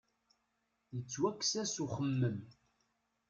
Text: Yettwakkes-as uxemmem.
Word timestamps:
Yettwakkes-as 0.95 1.75
uxemmem. 1.83 2.37